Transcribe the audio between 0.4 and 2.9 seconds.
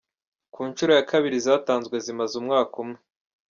Ku nshuro ya kabiri izatanzwe zimaze umwaka